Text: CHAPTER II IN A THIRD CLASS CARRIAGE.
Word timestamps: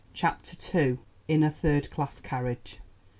CHAPTER 0.15 0.55
II 0.75 0.97
IN 1.27 1.43
A 1.43 1.51
THIRD 1.51 1.91
CLASS 1.91 2.21
CARRIAGE. 2.21 2.79